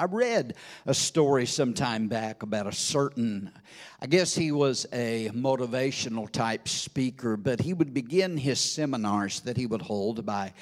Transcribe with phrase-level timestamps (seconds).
[0.00, 0.54] I read
[0.86, 3.50] a story some time back about a certain,
[4.00, 9.58] I guess he was a motivational type speaker, but he would begin his seminars that
[9.58, 10.54] he would hold by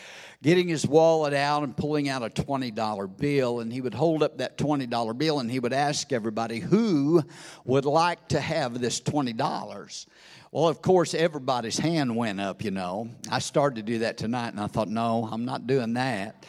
[0.42, 3.60] getting his wallet out and pulling out a $20 bill.
[3.60, 7.22] And he would hold up that $20 bill and he would ask everybody who
[7.64, 10.06] would like to have this $20.
[10.50, 13.10] Well, of course, everybody's hand went up, you know.
[13.30, 16.44] I started to do that tonight, and I thought, no, I'm not doing that.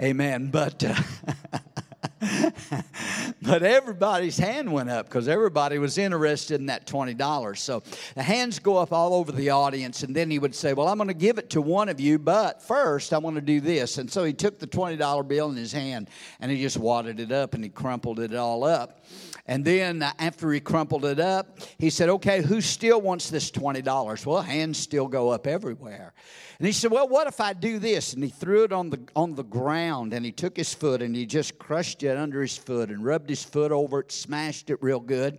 [0.00, 0.50] Amen.
[0.50, 0.82] But.
[0.84, 0.94] Uh,
[3.42, 7.56] but everybody's hand went up because everybody was interested in that $20.
[7.56, 7.82] So
[8.14, 10.98] the hands go up all over the audience, and then he would say, Well, I'm
[10.98, 13.98] going to give it to one of you, but first I want to do this.
[13.98, 17.32] And so he took the $20 bill in his hand and he just wadded it
[17.32, 19.04] up and he crumpled it all up.
[19.46, 23.50] And then uh, after he crumpled it up, he said, Okay, who still wants this
[23.50, 24.26] $20?
[24.26, 26.12] Well, hands still go up everywhere.
[26.60, 28.12] And he said, Well, what if I do this?
[28.12, 31.16] And he threw it on the, on the ground and he took his foot and
[31.16, 34.76] he just crushed it under his foot and rubbed his foot over it, smashed it
[34.82, 35.38] real good.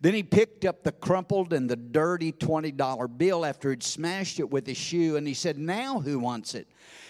[0.00, 4.50] Then he picked up the crumpled and the dirty $20 bill after he'd smashed it
[4.50, 6.66] with his shoe and he said, Now who wants it?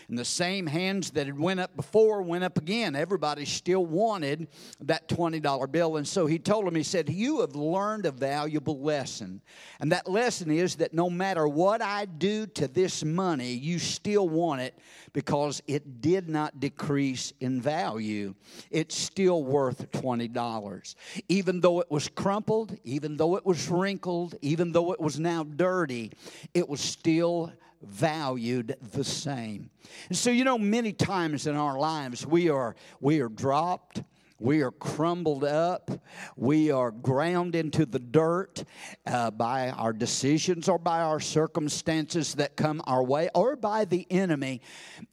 [0.09, 2.95] And the same hands that had went up before went up again.
[2.95, 4.47] Everybody still wanted
[4.81, 5.97] that $20 bill.
[5.97, 9.41] And so he told them, he said, You have learned a valuable lesson.
[9.81, 14.29] And that lesson is that no matter what I do to this money, you still
[14.29, 14.79] want it
[15.13, 18.35] because it did not decrease in value.
[18.71, 20.95] It's still worth $20.
[21.29, 25.43] Even though it was crumpled, even though it was wrinkled, even though it was now
[25.43, 26.13] dirty,
[26.55, 27.53] it was still
[27.87, 29.71] valued the same.
[30.09, 34.03] And so, you know, many times in our lives we are we are dropped
[34.39, 35.91] we are crumbled up.
[36.37, 38.65] We are ground into the dirt
[39.07, 44.07] uh, by our decisions or by our circumstances that come our way or by the
[44.11, 44.61] enemy.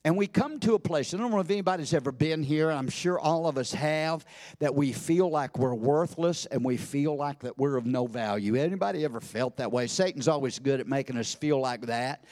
[0.04, 2.90] And we come to a place, I don't know if anybody's ever been here, I'm
[2.90, 4.26] sure all of us have,
[4.60, 8.56] that we feel like we're worthless and we feel like that we're of no value.
[8.56, 9.88] Anybody ever felt that way?
[9.88, 12.26] Satan's always good at making us feel like that.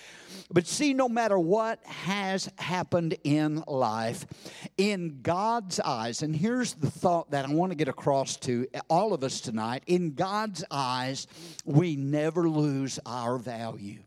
[0.51, 4.25] But see, no matter what has happened in life,
[4.77, 9.13] in God's eyes, and here's the thought that I want to get across to all
[9.13, 9.83] of us tonight.
[9.87, 11.27] In God's eyes,
[11.63, 13.99] we never lose our value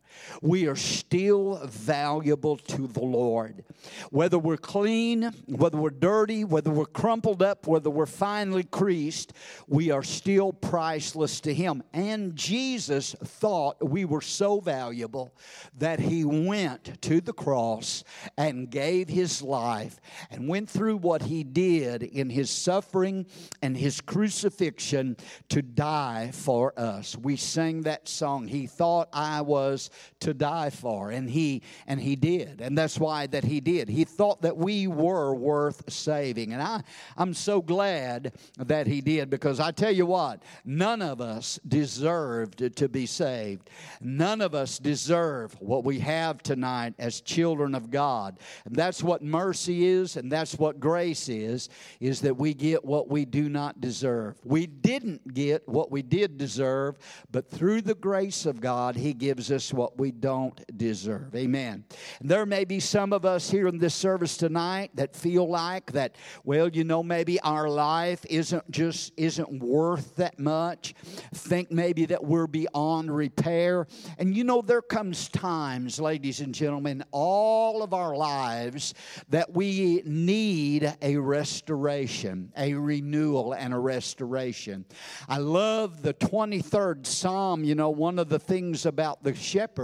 [0.43, 3.65] we are still valuable to the Lord.
[4.11, 9.33] Whether we're clean, whether we're dirty, whether we're crumpled up, whether we're finely creased,
[9.69, 11.83] we are still priceless to Him.
[11.93, 15.35] And Jesus thought we were so valuable
[15.79, 18.05] that He went to the cross
[18.37, 23.27] and gave His life and went through what He did in His suffering
[23.63, 25.17] and His crucifixion
[25.49, 27.17] to die for us.
[27.17, 32.17] We sang that song, He thought I was to die for and he and he
[32.17, 33.89] did and that's why that he did.
[33.89, 36.83] He thought that we were worth saving and i
[37.17, 42.77] i'm so glad that he did because i tell you what none of us deserved
[42.77, 43.71] to be saved.
[44.01, 48.39] None of us deserve what we have tonight as children of god.
[48.65, 51.69] And that's what mercy is and that's what grace is
[52.01, 54.37] is that we get what we do not deserve.
[54.45, 56.99] We didn't get what we did deserve
[57.31, 61.35] but through the grace of god he gives us what we don't deserve.
[61.35, 61.85] Amen.
[62.21, 66.17] There may be some of us here in this service tonight that feel like that,
[66.45, 70.95] well, you know, maybe our life isn't just isn't worth that much.
[71.35, 73.87] Think maybe that we're beyond repair.
[74.19, 78.95] And you know, there comes times, ladies and gentlemen, all of our lives
[79.29, 84.85] that we need a restoration, a renewal, and a restoration.
[85.29, 87.65] I love the 23rd Psalm.
[87.65, 89.84] You know, one of the things about the shepherd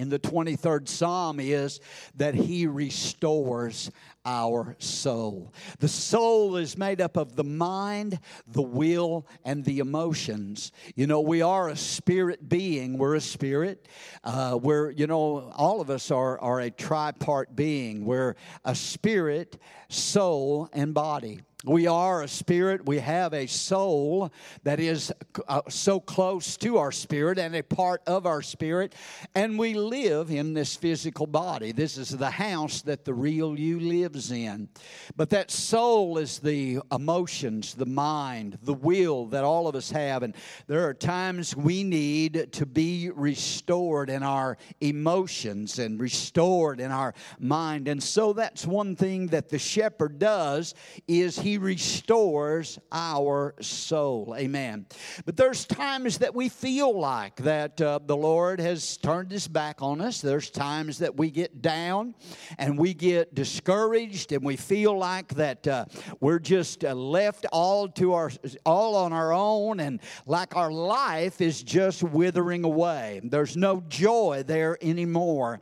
[0.00, 1.78] in the 23rd Psalm is
[2.16, 3.90] that he restores
[4.24, 5.52] our soul.
[5.78, 10.72] The soul is made up of the mind, the will, and the emotions.
[10.94, 12.96] You know, we are a spirit being.
[12.96, 13.88] We're a spirit.
[14.24, 18.06] Uh, we're, you know, all of us are, are a tripart being.
[18.06, 19.58] We're a spirit,
[19.90, 21.40] soul, and body.
[21.64, 22.86] We are a spirit.
[22.86, 25.12] We have a soul that is
[25.46, 28.94] uh, so close to our spirit and a part of our spirit.
[29.34, 31.72] And we live in this physical body.
[31.72, 34.70] This is the house that the real you lives in.
[35.16, 40.22] But that soul is the emotions, the mind, the will that all of us have.
[40.22, 40.34] And
[40.66, 47.12] there are times we need to be restored in our emotions and restored in our
[47.38, 47.86] mind.
[47.86, 50.74] And so that's one thing that the shepherd does
[51.06, 54.36] is he He restores our soul.
[54.38, 54.86] Amen.
[55.24, 59.82] But there's times that we feel like that uh, the Lord has turned his back
[59.82, 60.20] on us.
[60.20, 62.14] There's times that we get down
[62.56, 65.86] and we get discouraged and we feel like that uh,
[66.20, 68.30] we're just uh, left all to our
[68.64, 73.22] all on our own and like our life is just withering away.
[73.24, 75.60] There's no joy there anymore.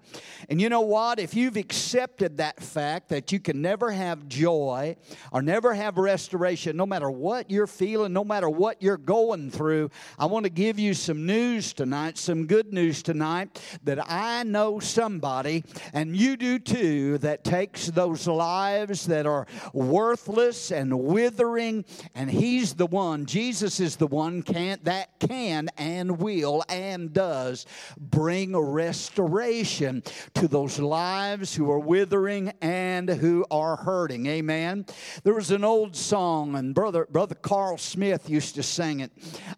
[0.51, 1.19] And you know what?
[1.19, 4.97] If you've accepted that fact that you can never have joy
[5.33, 9.91] or never have restoration, no matter what you're feeling, no matter what you're going through,
[10.19, 14.81] I want to give you some news tonight, some good news tonight that I know
[14.81, 21.85] somebody, and you do too, that takes those lives that are worthless and withering,
[22.15, 27.67] and He's the one, Jesus is the one can, that can and will and does
[27.99, 30.03] bring restoration
[30.35, 34.27] to those lives who are withering and who are hurting.
[34.27, 34.85] Amen.
[35.23, 39.13] There was an old song, and brother brother Carl Smith used to sing it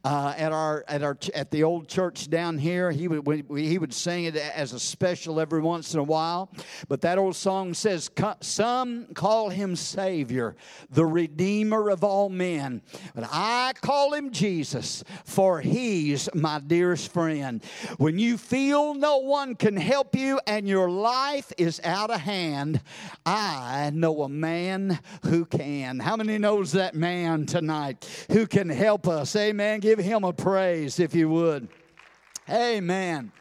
[0.05, 2.91] uh, at our at our at the old church down here.
[2.91, 6.51] He would he would sing it as a special every once in a while.
[6.89, 8.11] But that old song says,
[8.41, 10.57] "Some call him Savior,
[10.91, 12.83] the Redeemer of all men,
[13.15, 17.63] but I call him Jesus, for he's my dearest friend."
[17.99, 22.81] When you feel no one can help you and your life is out of hand,
[23.25, 26.00] I know a man who can.
[26.01, 29.37] How many knows that man tonight who can help us?
[29.37, 29.81] Amen.
[29.81, 31.69] Give him a praise if you would.
[32.49, 33.33] Amen.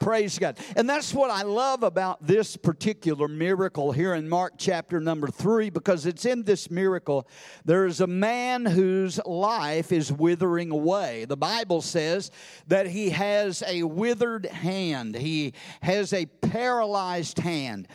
[0.00, 0.58] Praise God.
[0.76, 5.70] And that's what I love about this particular miracle here in Mark chapter number three,
[5.70, 7.26] because it's in this miracle
[7.64, 11.24] there is a man whose life is withering away.
[11.24, 12.30] The Bible says
[12.68, 17.88] that he has a withered hand, he has a paralyzed hand.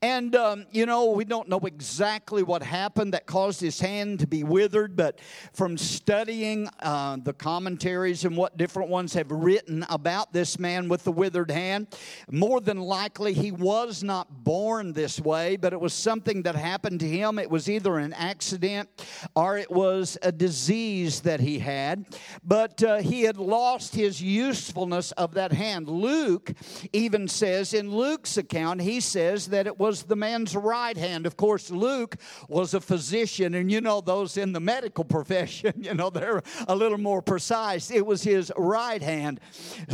[0.00, 4.26] And, um, you know, we don't know exactly what happened that caused his hand to
[4.26, 5.18] be withered, but
[5.52, 11.02] from studying uh, the commentaries and what different ones have written about this man with
[11.04, 11.88] the withered hand.
[12.30, 17.00] More than likely, he was not born this way, but it was something that happened
[17.00, 17.38] to him.
[17.38, 18.88] It was either an accident
[19.34, 22.06] or it was a disease that he had.
[22.42, 25.88] But uh, he had lost his usefulness of that hand.
[25.88, 26.52] Luke
[26.92, 31.26] even says, in Luke's account, he says that it was the man's right hand.
[31.26, 32.16] Of course, Luke
[32.48, 36.74] was a physician, and you know, those in the medical profession, you know, they're a
[36.74, 37.90] little more precise.
[37.90, 39.40] It was his right hand.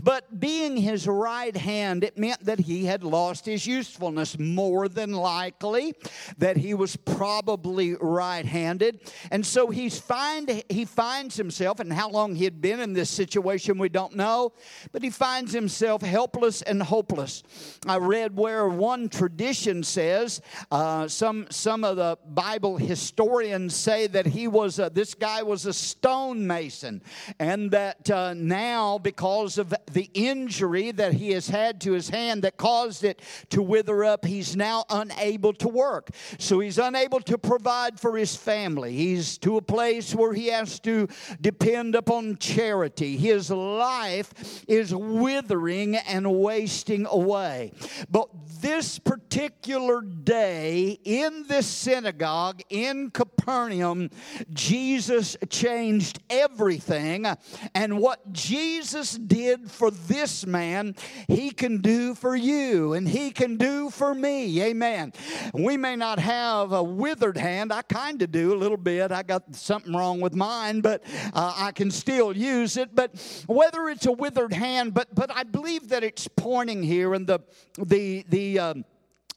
[0.03, 4.39] But being his right right hand, it meant that he had lost his usefulness.
[4.39, 5.95] More than likely,
[6.39, 9.01] that he was probably right handed.
[9.31, 13.11] And so he's find, he finds himself, and how long he had been in this
[13.11, 14.53] situation, we don't know,
[14.93, 17.43] but he finds himself helpless and hopeless.
[17.87, 24.27] I read where one tradition says, uh, some, some of the Bible historians say that
[24.27, 27.03] he was, a, this guy was a stonemason,
[27.39, 32.43] and that uh, now, because of the injury that he has had to his hand
[32.43, 33.21] that caused it
[33.51, 36.09] to wither up, he's now unable to work.
[36.39, 38.93] So he's unable to provide for his family.
[38.93, 41.09] He's to a place where he has to
[41.41, 43.17] depend upon charity.
[43.17, 47.73] His life is withering and wasting away.
[48.11, 48.29] But
[48.61, 54.11] this particular day in this synagogue in Capernaum,
[54.53, 57.27] Jesus changed everything.
[57.75, 60.95] And what Jesus did for this man,
[61.29, 64.63] he can do for you and He can do for me.
[64.63, 65.13] Amen.
[65.53, 67.73] We may not have a withered hand.
[67.73, 69.13] I kind of do a little bit.
[69.13, 72.95] I got something wrong with mine, but uh, I can still use it.
[72.95, 77.27] But whether it's a withered hand, but but I believe that it's pointing here in
[77.27, 77.41] the
[77.79, 78.59] the the.
[78.59, 78.85] Um,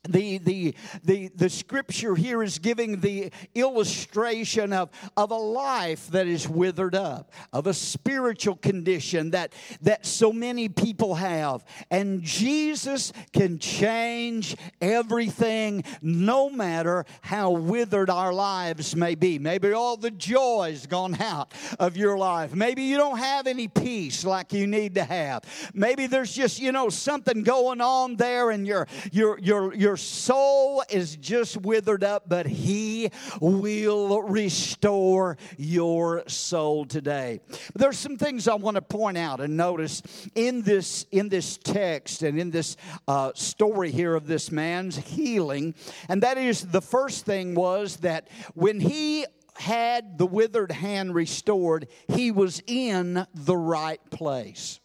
[0.08, 6.28] the, the, the, the scripture here is giving the illustration of, of a life that
[6.28, 11.66] is withered up, of a spiritual condition that, that so many people have.
[11.92, 19.40] And Jesus can change everything no matter how withered our lives may be.
[19.40, 22.54] Maybe all the joy's gone out of your life.
[22.54, 25.44] Maybe you don't have any peace like you need to have.
[25.74, 30.84] Maybe there's just, you know, something going on there and your, your, your, your soul
[30.90, 33.12] is just withered up, but He
[33.42, 37.40] will restore your soul today.
[37.76, 40.02] There's some things I want to point out and notice
[40.36, 42.78] in this in this text and in this
[43.08, 45.76] uh, story here of this man's healing,
[46.10, 49.26] and that is the first thing was that when he
[49.56, 54.80] had the withered hand restored, he was in the right place.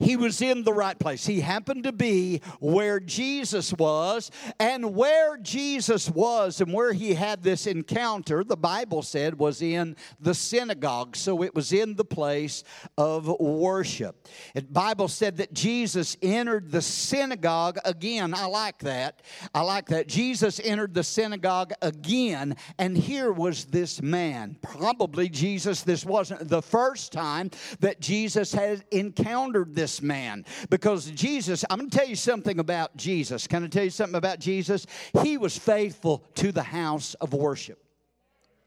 [0.00, 1.26] He was in the right place.
[1.26, 7.42] He happened to be where Jesus was, and where Jesus was and where he had
[7.42, 11.16] this encounter, the Bible said, was in the synagogue.
[11.16, 12.64] So it was in the place
[12.98, 14.26] of worship.
[14.54, 18.34] The Bible said that Jesus entered the synagogue again.
[18.34, 19.22] I like that.
[19.54, 20.08] I like that.
[20.08, 24.56] Jesus entered the synagogue again, and here was this man.
[24.62, 31.64] Probably Jesus, this wasn't the first time that Jesus had encountered this man because Jesus,
[31.70, 33.46] I'm going to tell you something about Jesus.
[33.46, 34.86] Can I tell you something about Jesus?
[35.22, 37.85] He was faithful to the house of worship.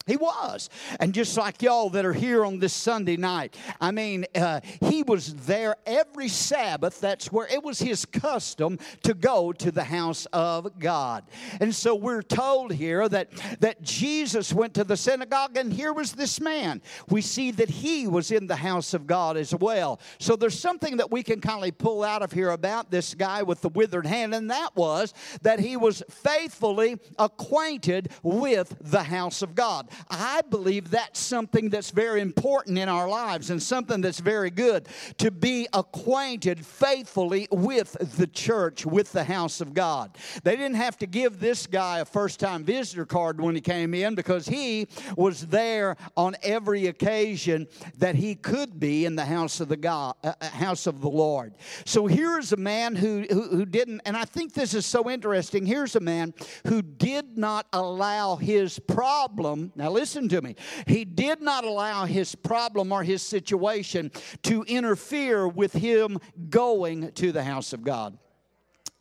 [0.10, 0.70] He was.
[1.00, 5.04] And just like y'all that are here on this Sunday night, I mean, uh, he
[5.04, 7.00] was there every Sabbath.
[7.00, 11.25] That's where it was his custom to go to the house of God.
[11.62, 16.13] And so we're told here that, that Jesus went to the synagogue, and here was
[16.13, 16.82] this man.
[17.10, 20.00] We see that he was in the house of God as well.
[20.18, 23.44] So there's something that we can kind of pull out of here about this guy
[23.44, 25.13] with the withered hand, and that was
[25.44, 29.89] that he was faithfully acquainted with the house of God.
[30.10, 34.88] I believe that's something that's very important in our lives and something that's very good
[35.18, 40.18] to be acquainted faithfully with the church, with the house of God.
[40.44, 43.94] They didn't have to give this guy a first time visitor card when he came
[43.94, 49.60] in because he was there on every occasion that he could be in the house
[49.60, 51.53] of the God, uh, uh house of the Lord.
[51.86, 55.65] So here's a man who, who, who didn't, and I think this is so interesting.
[55.65, 56.34] Here's a man
[56.68, 59.72] who did not allow his problem.
[59.75, 60.55] Now, listen to me.
[60.88, 64.12] He did not allow his problem or his situation
[64.43, 66.19] to interfere with him
[66.50, 68.17] going to the house of God.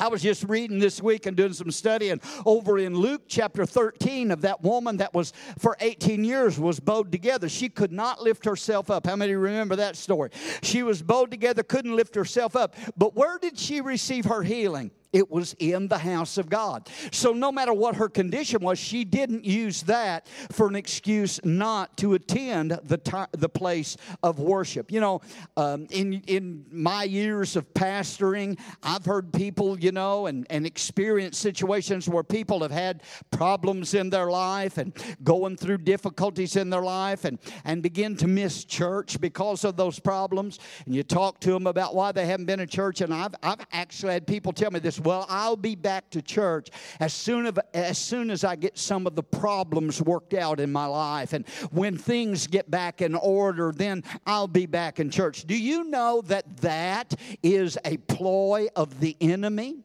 [0.01, 4.31] I was just reading this week and doing some studying over in Luke chapter 13
[4.31, 7.49] of that woman that was for 18 years was bowed together.
[7.49, 9.07] She could not lift herself up.
[9.07, 10.31] How many remember that story?
[10.63, 12.77] She was bowed together, couldn't lift herself up.
[12.97, 14.93] But where did she receive her healing?
[15.13, 16.89] It was in the house of God.
[17.13, 21.97] So, no matter what her condition was, she didn't use that for an excuse not
[21.99, 24.93] to attend the, t- the place of worship.
[24.93, 25.21] You know,
[25.57, 31.41] um, in, in my years of pastoring, I've heard people, you know, and, and experienced
[31.41, 34.93] situations where people have had problems in their life and
[35.25, 39.99] going through difficulties in their life and, and begin to miss church because of those
[39.99, 40.59] problems.
[40.85, 43.01] And you talk to them about why they haven't been in church.
[43.01, 46.71] And I've, I've actually had people tell me this well, I'll be back to church
[47.01, 50.73] as soon, of, as soon as I get some of the problems worked out in
[50.73, 51.33] my life.
[51.33, 55.47] And when things get back in order, then I'll be back in church.
[55.47, 59.85] Do you know that that is a ploy of the enemy?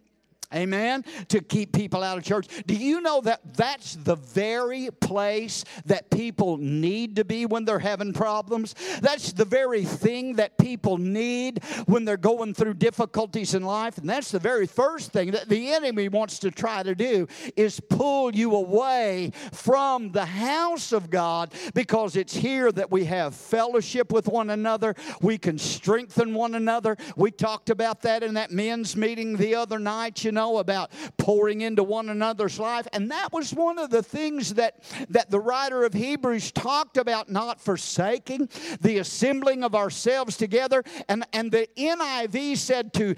[0.53, 1.03] Amen.
[1.29, 2.47] To keep people out of church.
[2.67, 7.79] Do you know that that's the very place that people need to be when they're
[7.79, 8.75] having problems?
[9.01, 13.97] That's the very thing that people need when they're going through difficulties in life.
[13.97, 17.79] And that's the very first thing that the enemy wants to try to do is
[17.79, 24.11] pull you away from the house of God because it's here that we have fellowship
[24.11, 24.95] with one another.
[25.21, 26.97] We can strengthen one another.
[27.15, 30.91] We talked about that in that men's meeting the other night, you know know about
[31.17, 32.87] pouring into one another's life.
[32.91, 37.29] And that was one of the things that, that the writer of Hebrews talked about
[37.29, 38.49] not forsaking
[38.81, 40.83] the assembling of ourselves together.
[41.07, 43.15] And, and the NIV said to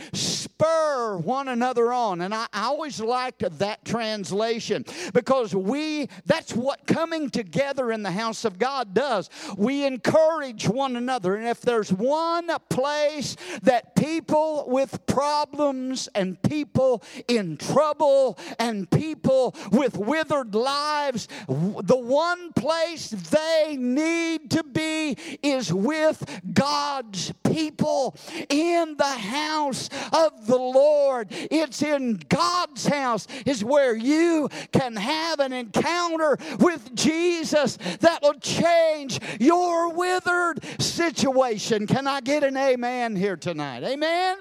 [0.57, 2.21] spur one another on.
[2.21, 8.11] And I, I always liked that translation because we, that's what coming together in the
[8.11, 9.29] house of God does.
[9.57, 11.35] We encourage one another.
[11.35, 19.55] And if there's one place that people with problems and people in trouble and people
[19.71, 28.15] with withered lives, the one place they need to be is with God's people
[28.49, 31.27] in the house of the Lord.
[31.29, 38.35] It's in God's house is where you can have an encounter with Jesus that will
[38.35, 41.87] change your withered situation.
[41.87, 43.83] Can I get an amen here tonight?
[43.83, 44.37] Amen.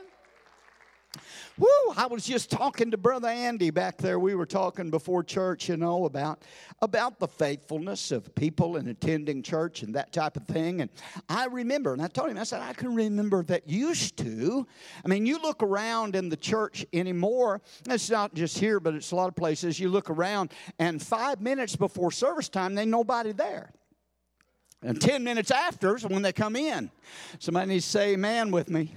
[1.56, 4.18] Woo, I was just talking to Brother Andy back there.
[4.18, 6.42] We were talking before church, you know, about,
[6.82, 10.80] about the faithfulness of people in attending church and that type of thing.
[10.80, 10.90] And
[11.28, 14.66] I remember, and I told him, I said, I can remember that used to.
[15.04, 19.12] I mean, you look around in the church anymore, it's not just here, but it's
[19.12, 19.78] a lot of places.
[19.78, 23.70] You look around, and five minutes before service time, there's nobody there.
[24.82, 26.90] And 10 minutes after is when they come in.
[27.38, 28.96] Somebody needs to say amen with me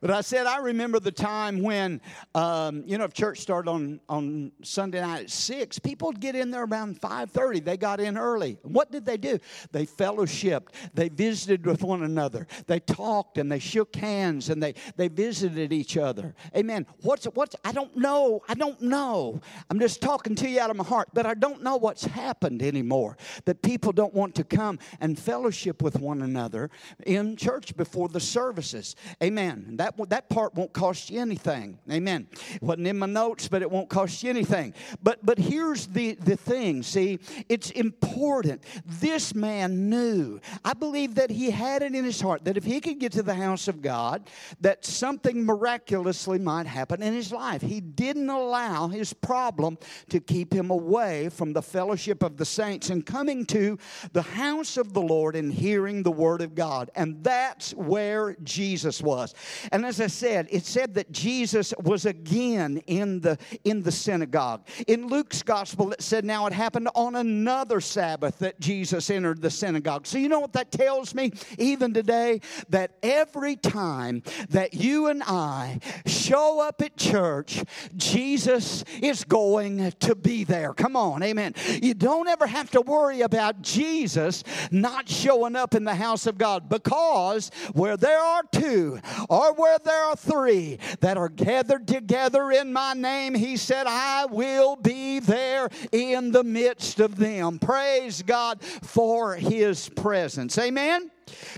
[0.00, 2.00] But I said, I remember the time when,
[2.34, 6.34] um, you know, if church started on, on Sunday night at 6, people would get
[6.34, 7.64] in there around 5.30.
[7.64, 8.58] They got in early.
[8.62, 9.38] What did they do?
[9.72, 10.68] They fellowshipped.
[10.94, 12.46] They visited with one another.
[12.66, 16.34] They talked and they shook hands and they, they visited each other.
[16.56, 16.86] Amen.
[17.02, 18.42] What's, what's, I don't know.
[18.48, 19.40] I don't know.
[19.68, 22.62] I'm just talking to you out of my heart, but I don't know what's happened
[22.62, 23.18] anymore.
[23.44, 26.70] That people don't want to come and fellowship with one another
[27.04, 28.96] in church before the services.
[29.22, 29.76] Amen.
[29.76, 31.78] That that, that part won't cost you anything.
[31.90, 32.28] Amen.
[32.60, 34.74] Wasn't in my notes, but it won't cost you anything.
[35.02, 36.82] But but here's the, the thing.
[36.82, 37.18] See,
[37.48, 38.62] it's important.
[38.86, 40.40] This man knew.
[40.64, 43.22] I believe that he had it in his heart that if he could get to
[43.22, 44.28] the house of God,
[44.60, 47.62] that something miraculously might happen in his life.
[47.62, 49.78] He didn't allow his problem
[50.08, 53.78] to keep him away from the fellowship of the saints and coming to
[54.12, 56.90] the house of the Lord and hearing the word of God.
[56.94, 59.34] And that's where Jesus was.
[59.72, 63.90] And and as I said, it said that Jesus was again in the, in the
[63.90, 64.66] synagogue.
[64.86, 69.48] In Luke's gospel, it said now it happened on another Sabbath that Jesus entered the
[69.48, 70.06] synagogue.
[70.06, 72.42] So you know what that tells me, even today?
[72.68, 77.64] That every time that you and I show up at church,
[77.96, 80.74] Jesus is going to be there.
[80.74, 81.54] Come on, amen.
[81.82, 86.36] You don't ever have to worry about Jesus not showing up in the house of
[86.36, 91.86] God because where there are two or where where there are three that are gathered
[91.86, 97.60] together in my name, he said, I will be there in the midst of them.
[97.60, 100.58] Praise God for his presence.
[100.58, 101.12] Amen.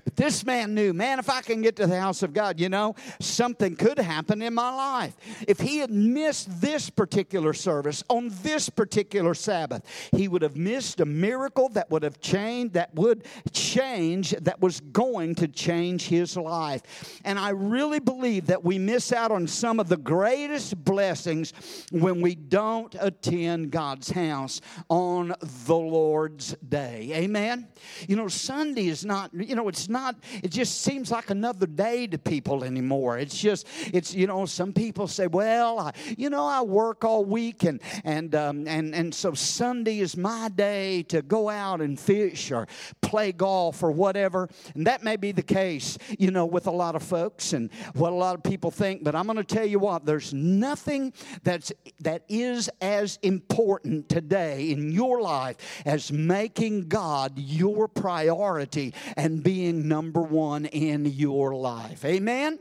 [0.04, 2.68] But this man knew, man, if I can get to the house of God, you
[2.68, 5.16] know, something could happen in my life.
[5.46, 11.00] If he had missed this particular service on this particular Sabbath, he would have missed
[11.00, 16.36] a miracle that would have changed, that would change, that was going to change his
[16.36, 17.20] life.
[17.24, 21.52] And I really believe that we miss out on some of the greatest blessings
[21.90, 25.34] when we don't attend God's house on
[25.66, 27.10] the Lord's day.
[27.14, 27.68] Amen.
[28.08, 31.66] You know, Sunday is not, you know, know, it's not, it just seems like another
[31.66, 33.18] day to people anymore.
[33.18, 37.24] It's just, it's, you know, some people say, well, I, you know, I work all
[37.24, 41.98] week and, and, um, and, and so Sunday is my day to go out and
[41.98, 42.66] fish or
[43.00, 44.48] play golf or whatever.
[44.74, 48.12] And that may be the case, you know, with a lot of folks and what
[48.12, 49.04] a lot of people think.
[49.04, 54.70] But I'm going to tell you what, there's nothing that's, that is as important today
[54.70, 59.51] in your life as making God your priority and being
[59.88, 62.04] number one in your life.
[62.04, 62.58] Amen?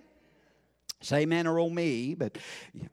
[1.02, 2.38] Say amen or oh me, but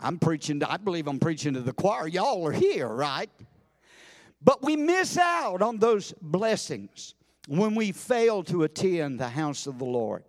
[0.01, 2.07] I'm preaching, I believe I'm preaching to the choir.
[2.07, 3.31] Y'all are here, right?
[4.43, 7.15] But we miss out on those blessings
[7.49, 10.25] when we fail to attend the house of the Lord.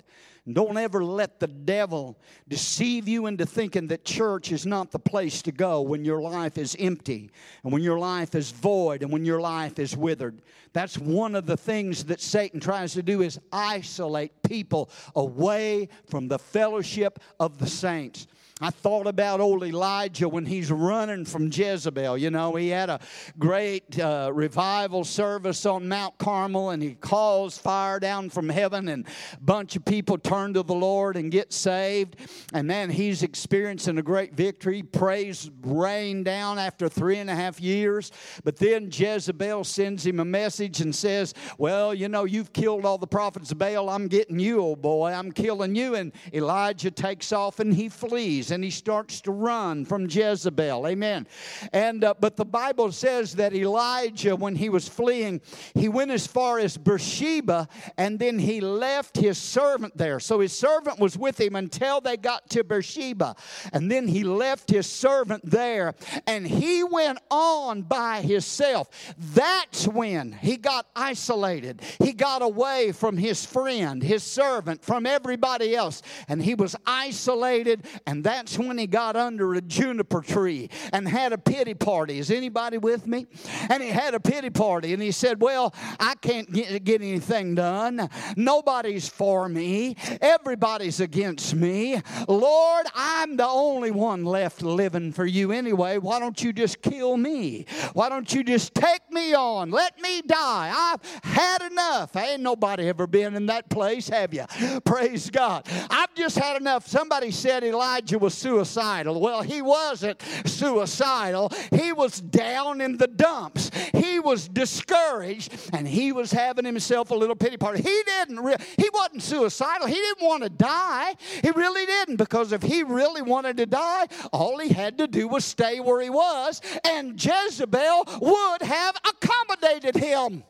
[0.51, 5.41] Don't ever let the devil deceive you into thinking that church is not the place
[5.43, 7.29] to go when your life is empty
[7.63, 10.41] and when your life is void and when your life is withered.
[10.73, 16.27] That's one of the things that Satan tries to do is isolate people away from
[16.27, 18.27] the fellowship of the saints.
[18.61, 22.17] I thought about old Elijah when he's running from Jezebel.
[22.17, 22.99] You know, he had a
[23.37, 29.07] great uh, revival service on Mount Carmel and he calls fire down from heaven and
[29.07, 32.17] a bunch of people turn to the Lord and get saved.
[32.51, 34.83] And man, he's experiencing a great victory.
[34.83, 38.11] Prays rain down after three and a half years.
[38.43, 42.97] But then Jezebel sends him a message and says, Well, you know, you've killed all
[42.97, 43.89] the prophets of Baal.
[43.89, 45.13] I'm getting you, old boy.
[45.13, 45.95] I'm killing you.
[45.95, 50.87] And Elijah takes off and he flees and he starts to run from Jezebel.
[50.87, 51.27] Amen.
[51.73, 55.41] And uh, but the Bible says that Elijah, when he was fleeing,
[55.73, 60.19] he went as far as Beersheba, and then he left his servant there.
[60.19, 63.35] So his servant was with him until they got to Beersheba,
[63.73, 65.95] and then he left his servant there,
[66.27, 68.89] and he went on by himself.
[69.17, 71.81] That's when he got isolated.
[71.99, 77.85] He got away from his friend, his servant, from everybody else, and he was isolated,
[78.05, 82.19] and that that's when he got under a juniper tree and had a pity party.
[82.19, 83.27] Is anybody with me?
[83.69, 87.55] And he had a pity party and he said, Well, I can't get, get anything
[87.55, 88.09] done.
[88.37, 89.97] Nobody's for me.
[90.21, 92.01] Everybody's against me.
[92.29, 95.97] Lord, I'm the only one left living for you anyway.
[95.97, 97.65] Why don't you just kill me?
[97.91, 99.69] Why don't you just take me on?
[99.69, 100.71] Let me die.
[100.73, 102.15] I've had enough.
[102.15, 104.45] Ain't nobody ever been in that place, have you?
[104.85, 105.67] Praise God.
[105.89, 106.87] I've just had enough.
[106.87, 109.19] Somebody said Elijah was suicidal.
[109.19, 111.51] Well, he wasn't suicidal.
[111.71, 113.71] He was down in the dumps.
[113.91, 117.81] He was discouraged and he was having himself a little pity party.
[117.81, 119.87] He didn't re- he wasn't suicidal.
[119.87, 121.15] He didn't want to die.
[121.41, 125.27] He really didn't because if he really wanted to die, all he had to do
[125.27, 130.43] was stay where he was and Jezebel would have accommodated him.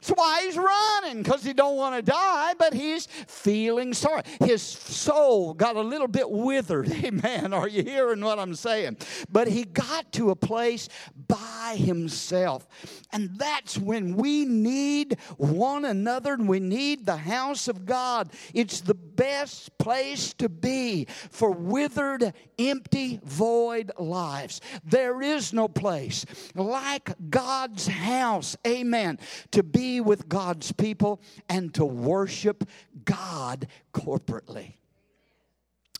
[0.00, 4.22] That's why he's running, because he don't want to die, but he's feeling sorry.
[4.42, 6.90] His soul got a little bit withered.
[7.04, 7.52] Amen.
[7.52, 8.96] Are you hearing what I'm saying?
[9.30, 10.88] But he got to a place
[11.28, 12.66] by himself.
[13.12, 18.30] And that's when we need one another and we need the house of God.
[18.54, 24.62] It's the best place to be for withered, empty, void lives.
[24.82, 28.56] There is no place like God's house.
[28.66, 29.18] Amen.
[29.50, 32.68] To be with God's people and to worship
[33.04, 34.74] God corporately.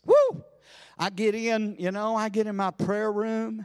[0.05, 0.45] Woo!
[0.99, 3.65] I get in, you know, I get in my prayer room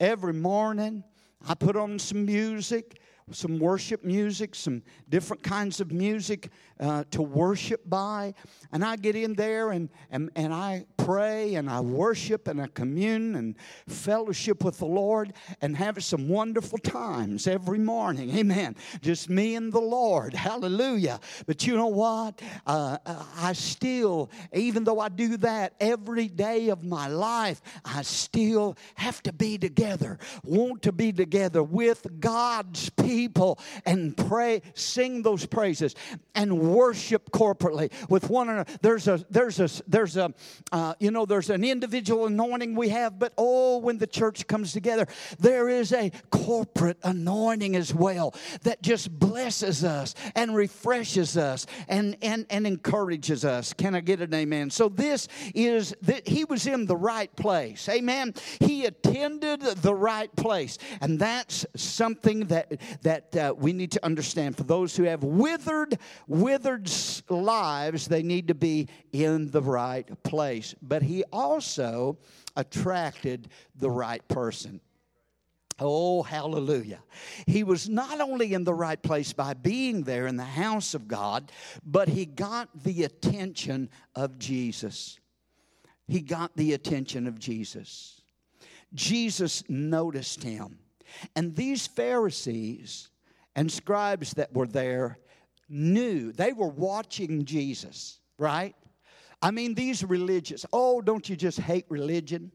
[0.00, 1.04] every morning.
[1.46, 6.50] I put on some music, some worship music, some different kinds of music
[6.80, 8.34] uh, to worship by.
[8.72, 12.68] And I get in there and, and, and I pray and I worship and I
[12.68, 13.56] commune and
[13.88, 18.30] fellowship with the Lord and have some wonderful times every morning.
[18.36, 18.76] Amen.
[19.02, 20.34] Just me and the Lord.
[20.34, 21.20] Hallelujah.
[21.46, 22.40] But you know what?
[22.66, 22.96] Uh,
[23.36, 29.22] I still, even though I do that every day of my life, I still have
[29.24, 35.94] to be together, want to be together with God's people and pray, sing those praises
[36.34, 38.70] and worship corporately with one another.
[38.82, 40.32] There's a, there's a, there's a,
[40.72, 44.72] uh, you know, there's an individual anointing we have, but oh, when the church comes
[44.72, 45.06] together,
[45.38, 52.16] there is a corporate anointing as well that just blesses us and refreshes us and,
[52.22, 53.72] and, and encourages us.
[53.72, 54.70] Can I get an amen?
[54.70, 57.88] So this is, that he was in the right place.
[57.88, 58.34] Amen.
[58.60, 60.78] He attended the right place.
[61.00, 64.56] And that's something that, that uh, we need to understand.
[64.56, 66.90] For those who have withered, withered, withered
[67.30, 70.74] lives, they need to be in the right place.
[70.82, 72.18] But he also
[72.56, 74.80] attracted the right person.
[75.78, 77.02] Oh, hallelujah.
[77.46, 81.08] He was not only in the right place by being there in the house of
[81.08, 81.50] God,
[81.82, 85.18] but he got the attention of Jesus.
[86.06, 88.20] He got the attention of Jesus.
[88.92, 90.80] Jesus noticed him.
[91.34, 93.08] And these Pharisees
[93.56, 95.18] and scribes that were there
[95.70, 98.74] knew, they were watching Jesus, right?
[99.40, 102.52] I mean, these religious, oh, don't you just hate religion?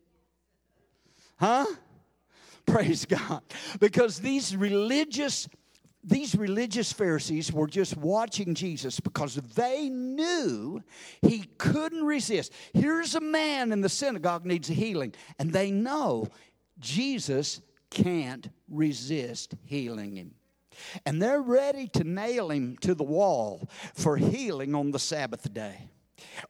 [1.38, 1.66] Huh?
[2.66, 3.42] Praise God.
[3.80, 5.48] Because these religious
[6.08, 10.84] these religious Pharisees were just watching Jesus because they knew
[11.24, 12.54] he couldn't resist.
[12.74, 16.28] Here's a man in the synagogue needs a healing, and they know
[16.78, 20.36] Jesus can't resist healing him.
[21.06, 25.90] And they're ready to nail him to the wall for healing on the Sabbath day.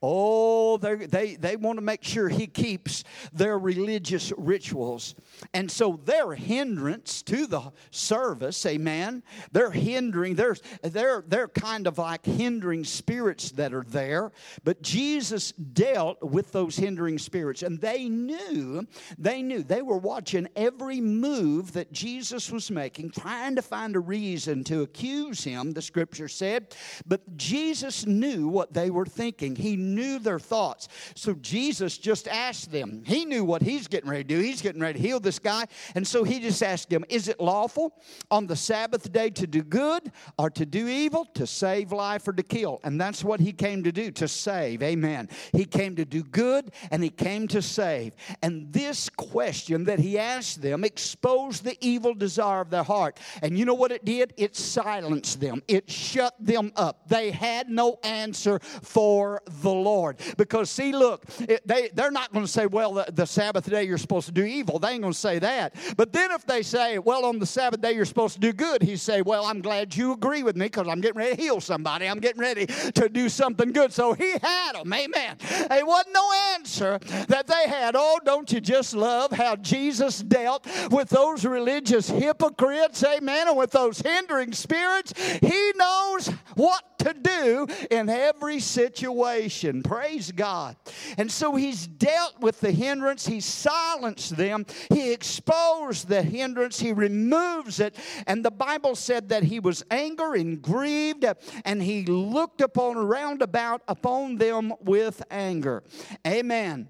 [0.01, 5.15] Oh, they, they want to make sure he keeps their religious rituals.
[5.53, 9.23] And so they're hindrance to the service, amen.
[9.51, 14.31] They're hindering, they're, they're, they're kind of like hindering spirits that are there.
[14.63, 17.63] But Jesus dealt with those hindering spirits.
[17.63, 23.55] And they knew, they knew, they were watching every move that Jesus was making, trying
[23.55, 26.75] to find a reason to accuse him, the scripture said.
[27.05, 29.55] But Jesus knew what they were thinking.
[29.55, 30.87] He knew their thoughts.
[31.15, 33.03] So Jesus just asked them.
[33.05, 34.39] He knew what he's getting ready to do.
[34.39, 35.65] He's getting ready to heal this guy.
[35.95, 37.93] And so he just asked him, Is it lawful
[38.31, 42.33] on the Sabbath day to do good or to do evil, to save life or
[42.33, 42.79] to kill?
[42.83, 44.83] And that's what he came to do, to save.
[44.83, 45.29] Amen.
[45.53, 48.15] He came to do good and he came to save.
[48.41, 53.19] And this question that he asked them exposed the evil desire of their heart.
[53.41, 54.33] And you know what it did?
[54.37, 57.07] It silenced them, it shut them up.
[57.07, 60.17] They had no answer for the Lord.
[60.37, 63.83] Because, see, look, it, they, they're not going to say, well, the, the Sabbath day
[63.83, 64.79] you're supposed to do evil.
[64.79, 65.75] They ain't going to say that.
[65.97, 68.81] But then if they say, well, on the Sabbath day you're supposed to do good,
[68.81, 71.59] he say, well, I'm glad you agree with me because I'm getting ready to heal
[71.61, 72.07] somebody.
[72.07, 73.91] I'm getting ready to do something good.
[73.91, 74.93] So he had them.
[74.93, 75.37] Amen.
[75.41, 77.95] It wasn't no answer that they had.
[77.95, 83.71] Oh, don't you just love how Jesus dealt with those religious hypocrites, amen, and with
[83.71, 85.13] those hindering spirits?
[85.41, 89.54] He knows what to do in every situation.
[89.83, 90.75] Praise God.
[91.17, 96.91] And so he's dealt with the hindrance, he silenced them, he exposed the hindrance, he
[96.91, 97.95] removes it.
[98.27, 101.25] And the Bible said that he was angry and grieved,
[101.63, 105.83] and he looked upon round about upon them with anger.
[106.25, 106.89] Amen.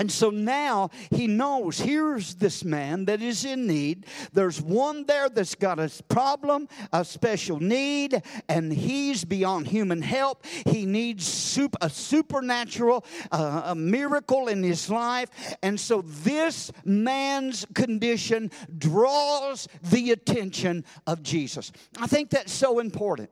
[0.00, 4.06] And so now he knows here's this man that is in need.
[4.32, 10.46] There's one there that's got a problem, a special need, and he's beyond human help.
[10.46, 15.28] He needs super, a supernatural uh, a miracle in his life.
[15.62, 21.72] And so this man's condition draws the attention of Jesus.
[21.98, 23.28] I think that's so important.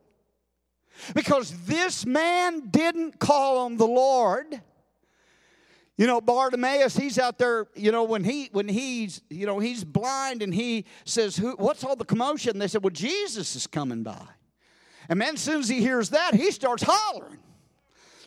[1.14, 4.60] Because this man didn't call on the Lord
[5.98, 9.82] you know, Bartimaeus, he's out there, you know, when he when he's, you know, he's
[9.82, 12.60] blind and he says, Who, what's all the commotion?
[12.60, 14.22] They said, Well, Jesus is coming by.
[15.08, 17.40] And man, as soon as he hears that, he starts hollering.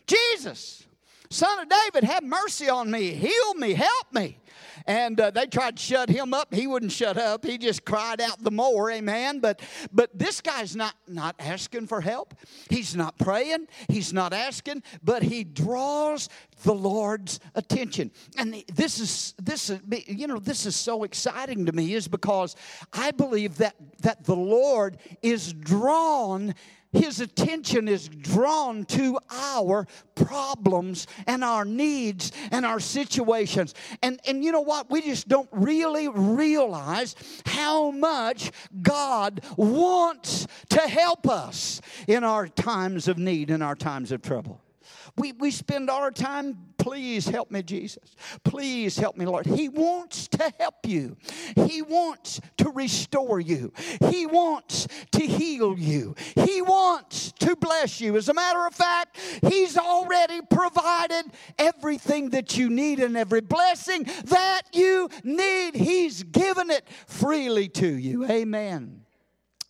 [0.05, 0.83] Jesus,
[1.29, 4.37] son of David, have mercy on me, heal me, help me.
[4.85, 6.53] And uh, they tried to shut him up.
[6.53, 7.45] He wouldn't shut up.
[7.45, 9.39] He just cried out the more, amen.
[9.39, 12.33] But but this guy's not not asking for help.
[12.69, 13.67] He's not praying.
[13.87, 16.29] He's not asking, but he draws
[16.63, 18.11] the Lord's attention.
[18.37, 22.55] And this is this is you know this is so exciting to me is because
[22.93, 26.55] I believe that that the Lord is drawn
[26.93, 33.73] his attention is drawn to our problems and our needs and our situations.
[34.01, 34.89] And, and you know what?
[34.89, 38.51] We just don't really realize how much
[38.81, 44.61] God wants to help us in our times of need, in our times of trouble.
[45.17, 48.15] We, we spend our time, please help me, Jesus.
[48.43, 49.45] Please help me, Lord.
[49.45, 51.17] He wants to help you,
[51.55, 53.73] He wants to restore you,
[54.09, 58.17] He wants to heal you, He wants to bless you.
[58.17, 61.25] As a matter of fact, He's already provided
[61.57, 65.75] everything that you need and every blessing that you need.
[65.75, 68.25] He's given it freely to you.
[68.25, 69.05] Amen.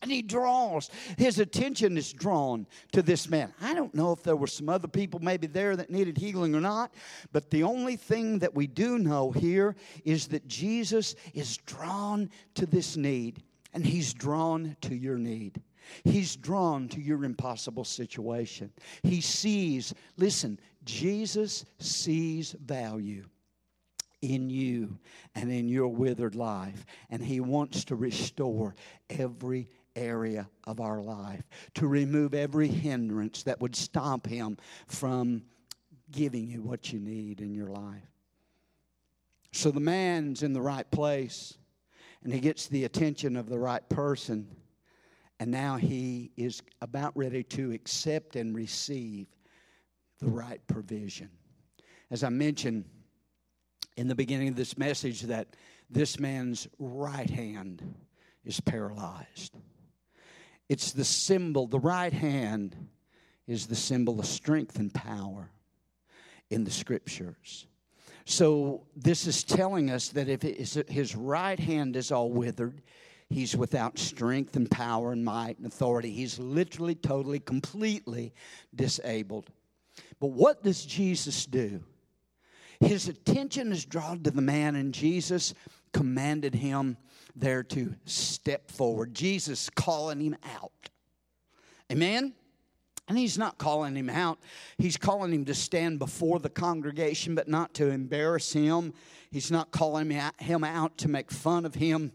[0.01, 3.53] And he draws, his attention is drawn to this man.
[3.61, 6.61] I don't know if there were some other people maybe there that needed healing or
[6.61, 6.91] not,
[7.31, 12.65] but the only thing that we do know here is that Jesus is drawn to
[12.65, 15.61] this need, and he's drawn to your need.
[16.03, 18.71] He's drawn to your impossible situation.
[19.03, 23.25] He sees, listen, Jesus sees value
[24.21, 24.99] in you
[25.35, 28.75] and in your withered life, and he wants to restore
[29.09, 31.43] every area of our life,
[31.75, 35.43] to remove every hindrance that would stop Him from
[36.11, 38.03] giving you what you need in your life.
[39.51, 41.57] So the man's in the right place,
[42.23, 44.47] and he gets the attention of the right person,
[45.39, 49.27] and now he is about ready to accept and receive
[50.19, 51.29] the right provision.
[52.11, 52.85] As I mentioned
[53.97, 55.55] in the beginning of this message, that
[55.89, 57.83] this man's right hand
[58.45, 59.57] is paralyzed.
[60.71, 62.77] It's the symbol, the right hand
[63.45, 65.51] is the symbol of strength and power
[66.49, 67.67] in the scriptures.
[68.23, 70.43] So, this is telling us that if
[70.87, 72.81] his right hand is all withered,
[73.29, 76.09] he's without strength and power and might and authority.
[76.09, 78.33] He's literally, totally, completely
[78.73, 79.51] disabled.
[80.21, 81.83] But what does Jesus do?
[82.79, 85.53] His attention is drawn to the man, and Jesus
[85.93, 86.97] commanded him
[87.35, 89.13] there to step forward.
[89.13, 90.89] Jesus calling him out.
[91.91, 92.33] Amen?
[93.07, 94.39] And he's not calling him out.
[94.77, 98.93] He's calling him to stand before the congregation, but not to embarrass him.
[99.31, 102.13] He's not calling him out to make fun of him.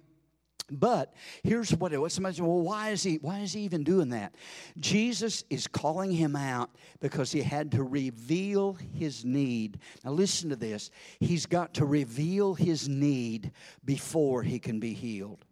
[0.70, 2.12] But here's what it was.
[2.12, 4.34] Somebody said, well, why is he why is he even doing that?
[4.80, 9.78] Jesus is calling him out because he had to reveal his need.
[10.04, 10.90] Now listen to this.
[11.20, 13.52] He's got to reveal his need
[13.84, 15.44] before he can be healed.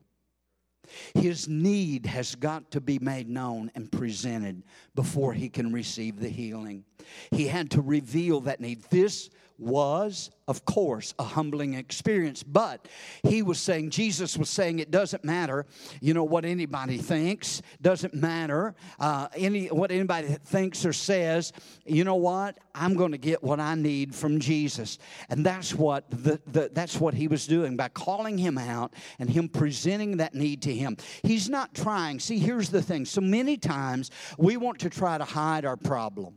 [1.14, 6.28] His need has got to be made known and presented before he can receive the
[6.28, 6.84] healing.
[7.30, 8.82] He had to reveal that need.
[8.90, 12.42] This was, of course, a humbling experience.
[12.42, 12.88] But
[13.22, 15.66] he was saying, Jesus was saying, it doesn't matter,
[16.00, 21.52] you know, what anybody thinks, doesn't matter uh, any what anybody thinks or says.
[21.86, 22.58] You know what?
[22.74, 27.00] I'm going to get what I need from Jesus, and that's what the, the that's
[27.00, 30.96] what he was doing by calling him out and him presenting that need to him.
[31.22, 32.18] He's not trying.
[32.18, 33.04] See, here's the thing.
[33.04, 36.34] So many times we want to try to hide our problem.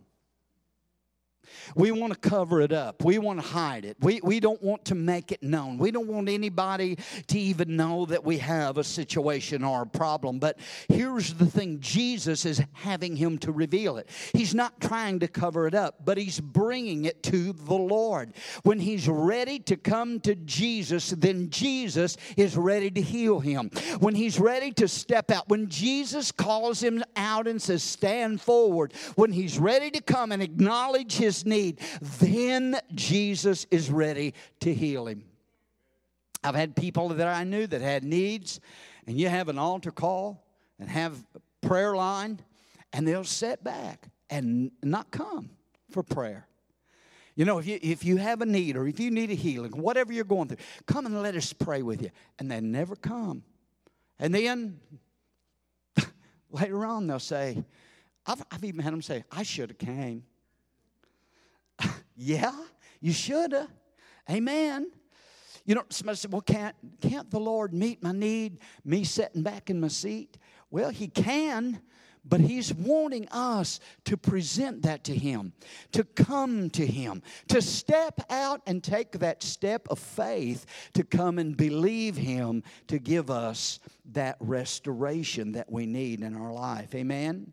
[1.76, 3.04] We want to cover it up.
[3.04, 3.98] We want to hide it.
[4.00, 5.78] We, we don't want to make it known.
[5.78, 10.40] We don't want anybody to even know that we have a situation or a problem.
[10.40, 14.10] But here's the thing Jesus is having him to reveal it.
[14.34, 18.34] He's not trying to cover it up, but he's bringing it to the Lord.
[18.64, 23.70] When he's ready to come to Jesus, then Jesus is ready to heal him.
[24.00, 28.94] When he's ready to step out, when Jesus calls him out and says, Stand forward,
[29.16, 31.80] when he's ready to come and acknowledge his need,
[32.20, 35.24] then Jesus is ready to heal him.
[36.44, 38.60] I've had people that I knew that had needs,
[39.06, 40.44] and you have an altar call
[40.80, 42.40] and have a prayer line,
[42.94, 45.50] and they'll sit back and not come
[45.90, 46.48] for prayer.
[47.36, 49.72] You know, if you, if you have a need or if you need a healing,
[49.72, 52.10] whatever you're going through, come and let us pray with you.
[52.40, 53.44] And they never come.
[54.20, 54.80] And then
[56.52, 57.64] later on, they'll say,
[58.26, 60.24] I've, I've even had them say, I should have came.
[62.18, 62.54] Yeah,
[63.00, 63.56] you should.
[64.30, 64.92] Amen.
[65.66, 69.70] You know, somebody said, Well, can't, can't the Lord meet my need, me sitting back
[69.70, 70.38] in my seat?
[70.72, 71.82] Well, He can,
[72.26, 75.54] but He's wanting us to present that to Him,
[75.92, 81.38] to come to Him, to step out and take that step of faith to come
[81.38, 83.80] and believe Him to give us
[84.14, 86.96] that restoration that we need in our life.
[86.96, 87.52] Amen?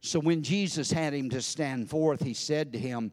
[0.00, 3.12] So when Jesus had him to stand forth, He said to him,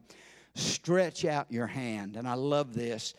[0.56, 2.16] Stretch out your hand.
[2.16, 3.14] And I love this.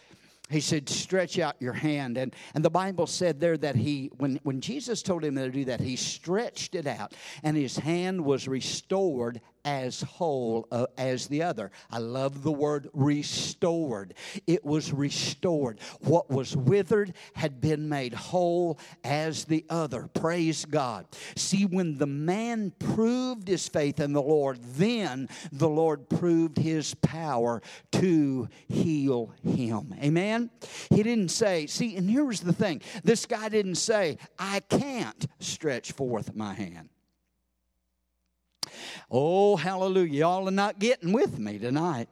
[0.51, 2.19] He said, Stretch out your hand.
[2.19, 5.65] And, and the Bible said there that he, when, when Jesus told him to do
[5.67, 11.43] that, he stretched it out and his hand was restored as whole uh, as the
[11.43, 11.71] other.
[11.91, 14.15] I love the word restored.
[14.47, 15.81] It was restored.
[16.01, 20.09] What was withered had been made whole as the other.
[20.13, 21.07] Praise God.
[21.37, 26.95] See, when the man proved his faith in the Lord, then the Lord proved his
[26.95, 29.95] power to heal him.
[30.03, 30.51] Amen?
[30.91, 35.93] He didn't say, see, and here's the thing this guy didn't say, I can't stretch
[35.93, 36.90] forth my hand.
[39.11, 40.21] Oh, hallelujah.
[40.21, 42.09] Y'all are not getting with me tonight.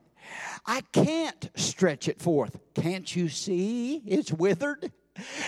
[0.67, 2.59] I can't stretch it forth.
[2.75, 4.93] Can't you see it's withered?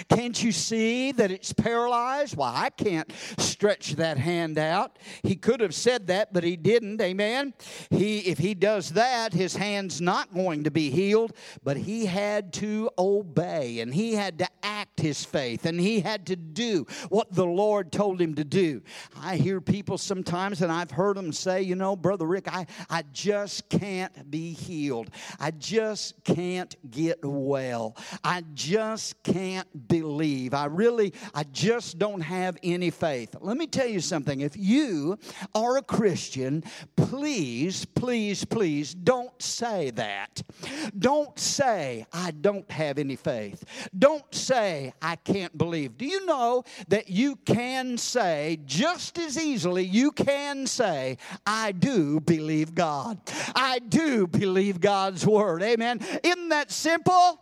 [0.09, 2.37] Can't you see that it's paralyzed?
[2.37, 4.99] Why, well, I can't stretch that hand out.
[5.23, 7.01] He could have said that, but he didn't.
[7.01, 7.55] Amen.
[7.91, 12.53] He if he does that, his hand's not going to be healed, but he had
[12.55, 17.33] to obey and he had to act his faith and he had to do what
[17.33, 18.83] the Lord told him to do.
[19.21, 23.05] I hear people sometimes and I've heard them say, you know, brother Rick, I I
[23.13, 25.11] just can't be healed.
[25.39, 27.97] I just can't get well.
[28.25, 30.55] I just can't can't believe.
[30.55, 33.37] I really, I just don't have any faith.
[33.41, 34.41] Let me tell you something.
[34.41, 35.19] If you
[35.55, 36.65] are a Christian,
[36.97, 40.43] please, please, please don't say that.
[40.99, 43.65] Don't say, I don't have any faith.
[43.99, 45.99] Don't say, I can't believe.
[45.99, 52.21] Do you know that you can say, just as easily, you can say, I do
[52.21, 53.19] believe God.
[53.55, 55.63] I do believe God's word.
[55.63, 56.01] Amen.
[56.23, 57.41] Isn't that simple?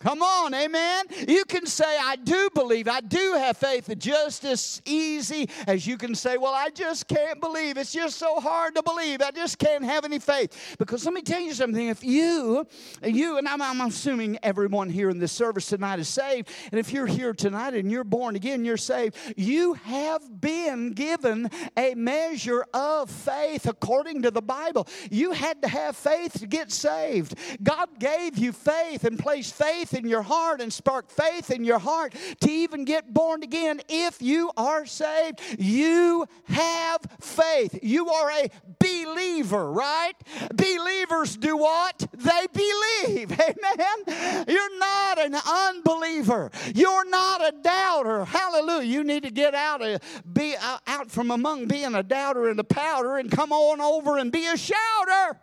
[0.00, 1.06] Come on, amen.
[1.26, 5.98] You can say, I do believe, I do have faith, just as easy as you
[5.98, 7.76] can say, Well, I just can't believe.
[7.76, 9.20] It's just so hard to believe.
[9.20, 10.76] I just can't have any faith.
[10.78, 11.88] Because let me tell you something.
[11.88, 12.64] If you,
[13.02, 16.92] you, and I'm, I'm assuming everyone here in this service tonight is saved, and if
[16.92, 22.64] you're here tonight and you're born again, you're saved, you have been given a measure
[22.72, 24.86] of faith according to the Bible.
[25.10, 27.34] You had to have faith to get saved.
[27.64, 31.64] God gave you faith and placed faith faith in your heart and spark faith in
[31.64, 33.80] your heart to even get born again.
[33.88, 37.78] If you are saved, you have faith.
[37.82, 40.14] You are a believer, right?
[40.54, 42.06] Believers do what?
[42.12, 43.32] They believe.
[43.40, 44.44] Amen.
[44.46, 46.50] You're not an unbeliever.
[46.74, 48.24] You're not a doubter.
[48.24, 48.88] Hallelujah.
[48.88, 50.00] You need to get out of
[50.32, 54.18] be uh, out from among being a doubter and a powder and come on over
[54.18, 55.38] and be a shouter.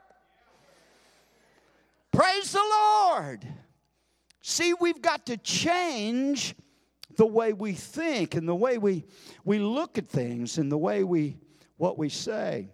[2.12, 3.46] Praise the Lord.
[4.48, 6.54] See, we've got to change
[7.16, 9.04] the way we think and the way we,
[9.44, 11.38] we look at things and the way we
[11.78, 12.70] what we say.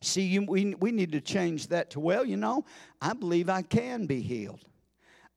[0.00, 2.64] See, you, we, we need to change that to, well, you know,
[3.02, 4.64] I believe I can be healed.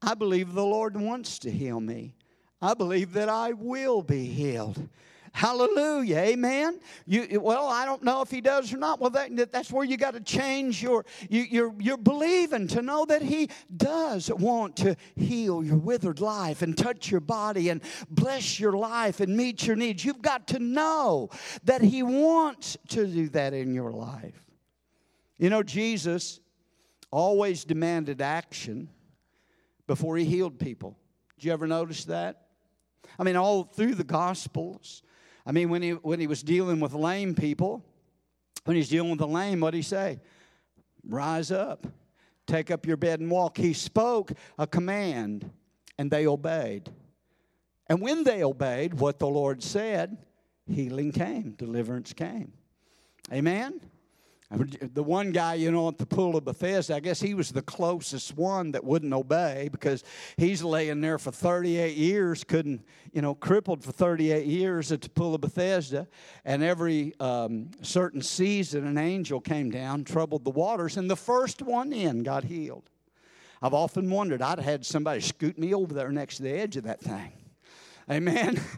[0.02, 2.16] I believe the Lord wants to heal me.
[2.62, 4.88] I believe that I will be healed.
[5.34, 6.18] Hallelujah.
[6.18, 6.80] Amen.
[7.06, 9.00] You, well, I don't know if he does or not.
[9.00, 13.06] Well, that, that's where you got to change your, you, your, your believing to know
[13.06, 18.60] that he does want to heal your withered life and touch your body and bless
[18.60, 20.04] your life and meet your needs.
[20.04, 21.30] You've got to know
[21.64, 24.44] that he wants to do that in your life.
[25.38, 26.42] You know, Jesus
[27.10, 28.90] always demanded action
[29.88, 30.98] before he healed people.
[31.38, 32.48] Did you ever notice that?
[33.18, 35.04] I mean, all through the Gospels.
[35.46, 37.84] I mean, when he, when he was dealing with lame people,
[38.66, 40.20] when he's dealing with the lame, what did he say?
[41.08, 41.88] Rise up,
[42.46, 43.58] take up your bed and walk.
[43.58, 45.50] He spoke a command,
[45.98, 46.90] and they obeyed.
[47.88, 50.18] And when they obeyed what the Lord said,
[50.68, 52.54] healing came, deliverance came.
[53.34, 53.82] Amen?
[54.52, 57.62] The one guy, you know, at the pool of Bethesda, I guess he was the
[57.62, 60.04] closest one that wouldn't obey because
[60.36, 62.84] he's laying there for 38 years, couldn't,
[63.14, 66.06] you know, crippled for 38 years at the pool of Bethesda.
[66.44, 71.62] And every um, certain season, an angel came down, troubled the waters, and the first
[71.62, 72.90] one in got healed.
[73.62, 76.84] I've often wondered, I'd had somebody scoot me over there next to the edge of
[76.84, 77.32] that thing.
[78.10, 78.60] Amen.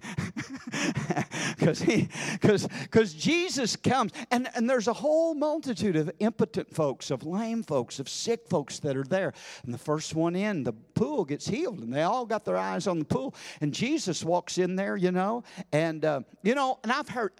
[1.55, 7.11] Because he because because Jesus comes and, and there's a whole multitude of impotent folks,
[7.11, 9.33] of lame folks, of sick folks that are there.
[9.63, 12.87] And the first one in, the pool gets healed, and they all got their eyes
[12.87, 13.33] on the pool.
[13.61, 17.31] And Jesus walks in there, you know, and uh, you know, and I've heard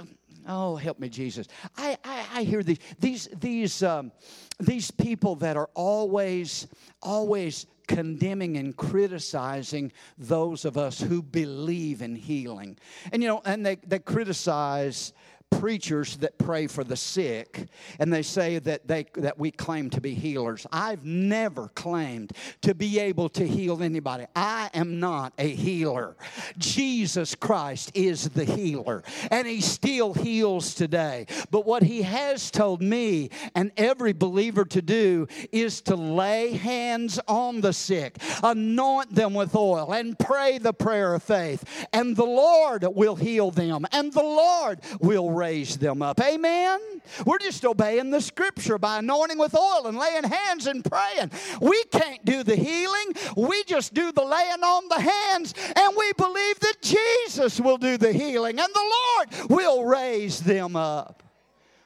[0.48, 1.48] Oh, help me, Jesus.
[1.78, 4.12] I, I, I hear these these these um,
[4.60, 6.68] these people that are always
[7.02, 12.78] always condemning and criticizing those of us who believe in healing.
[13.12, 15.14] And you know, and they, they criticize
[15.60, 17.68] preachers that pray for the sick
[18.00, 20.66] and they say that they that we claim to be healers.
[20.72, 24.26] I've never claimed to be able to heal anybody.
[24.36, 26.16] I am not a healer.
[26.58, 31.28] Jesus Christ is the healer and he still heals today.
[31.52, 37.20] But what he has told me and every believer to do is to lay hands
[37.28, 42.26] on the sick, anoint them with oil and pray the prayer of faith and the
[42.26, 46.22] Lord will heal them and the Lord will raise them up.
[46.22, 46.80] Amen?
[47.26, 51.32] We're just obeying the scripture by anointing with oil and laying hands and praying.
[51.60, 56.14] We can't do the healing, we just do the laying on the hands, and we
[56.14, 61.24] believe that Jesus will do the healing and the Lord will raise them up.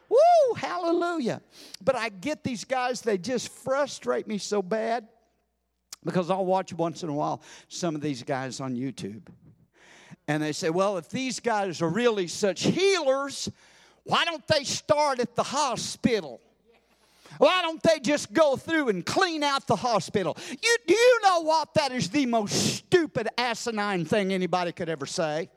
[0.10, 1.42] Woo, hallelujah.
[1.84, 5.08] But I get these guys, they just frustrate me so bad
[6.06, 9.28] because I'll watch once in a while some of these guys on YouTube.
[10.28, 13.50] And they say, well, if these guys are really such healers,
[14.04, 16.42] why don't they start at the hospital?
[17.38, 20.36] Why don't they just go through and clean out the hospital?
[20.50, 21.74] You, do you know what?
[21.76, 25.50] That is the most stupid, asinine thing anybody could ever say.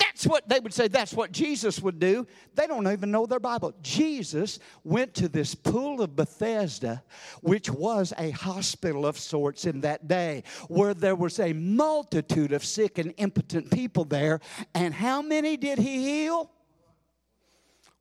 [0.00, 2.26] That's what they would say, that's what Jesus would do.
[2.54, 3.74] They don't even know their Bible.
[3.82, 7.02] Jesus went to this pool of Bethesda,
[7.42, 12.64] which was a hospital of sorts in that day, where there was a multitude of
[12.64, 14.40] sick and impotent people there.
[14.74, 16.50] And how many did he heal?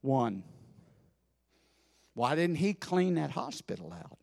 [0.02, 0.44] One.
[2.14, 4.18] Why didn't he clean that hospital out?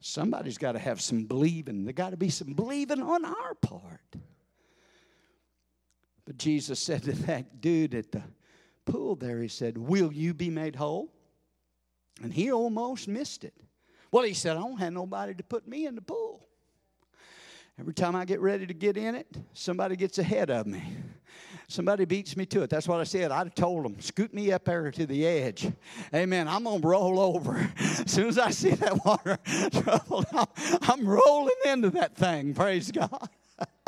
[0.00, 1.84] Somebody's got to have some believing.
[1.84, 4.16] There got to be some believing on our part.
[6.26, 8.22] But Jesus said to that dude at the
[8.84, 11.12] pool there, He said, Will you be made whole?
[12.22, 13.54] And he almost missed it.
[14.10, 16.46] Well, he said, I don't have nobody to put me in the pool.
[17.78, 20.82] Every time I get ready to get in it, somebody gets ahead of me.
[21.68, 22.70] Somebody beats me to it.
[22.70, 23.32] That's what I said.
[23.32, 25.70] I told them, scoot me up there to the edge.
[26.14, 26.48] Amen.
[26.48, 27.68] I'm going to roll over.
[27.78, 29.36] As soon as I see that water
[29.82, 30.46] trouble, I'm,
[30.82, 32.54] I'm rolling into that thing.
[32.54, 33.28] Praise God.